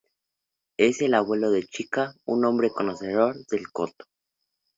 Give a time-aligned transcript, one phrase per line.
[0.79, 4.05] Es el abuelo de Chika, un hombre conocedor del koto.